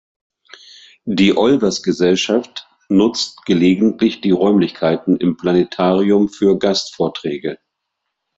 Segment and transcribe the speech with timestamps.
[1.05, 7.59] Die Olbers-Gesellschaft nutzt gelegentlich die Räumlichkeiten im Planetarium für Gastvorträge.